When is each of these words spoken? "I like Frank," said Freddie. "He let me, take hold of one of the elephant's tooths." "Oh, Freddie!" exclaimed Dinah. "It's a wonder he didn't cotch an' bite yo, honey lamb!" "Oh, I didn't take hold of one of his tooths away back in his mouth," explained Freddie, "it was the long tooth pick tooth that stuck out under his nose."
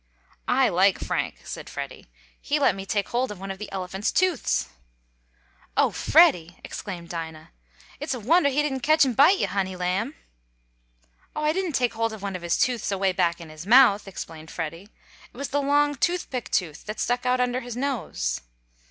"I 0.47 0.67
like 0.67 0.97
Frank," 0.97 1.41
said 1.45 1.69
Freddie. 1.69 2.07
"He 2.41 2.57
let 2.57 2.73
me, 2.73 2.87
take 2.87 3.09
hold 3.09 3.29
of 3.31 3.39
one 3.39 3.51
of 3.51 3.59
the 3.59 3.71
elephant's 3.71 4.11
tooths." 4.11 4.69
"Oh, 5.77 5.91
Freddie!" 5.91 6.57
exclaimed 6.63 7.09
Dinah. 7.09 7.51
"It's 7.99 8.15
a 8.15 8.19
wonder 8.19 8.49
he 8.49 8.63
didn't 8.63 8.79
cotch 8.79 9.05
an' 9.05 9.13
bite 9.13 9.37
yo, 9.37 9.45
honey 9.45 9.75
lamb!" 9.75 10.15
"Oh, 11.35 11.43
I 11.43 11.53
didn't 11.53 11.73
take 11.73 11.93
hold 11.93 12.13
of 12.13 12.23
one 12.23 12.35
of 12.35 12.41
his 12.41 12.57
tooths 12.57 12.91
away 12.91 13.11
back 13.11 13.39
in 13.39 13.49
his 13.49 13.67
mouth," 13.67 14.07
explained 14.07 14.49
Freddie, 14.49 14.89
"it 15.31 15.37
was 15.37 15.49
the 15.49 15.61
long 15.61 15.93
tooth 15.93 16.31
pick 16.31 16.49
tooth 16.49 16.83
that 16.87 16.99
stuck 16.99 17.27
out 17.27 17.39
under 17.39 17.59
his 17.59 17.77
nose." 17.77 18.41